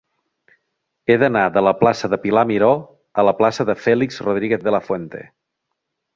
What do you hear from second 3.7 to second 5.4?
Félix Rodríguez de la Fuente.